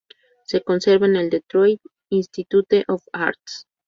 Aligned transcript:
Se 0.45 0.61
conserva 0.63 1.05
en 1.05 1.15
el 1.15 1.29
Detroit 1.29 1.79
Institute 2.09 2.83
of 2.87 3.03
Arts. 3.13 3.67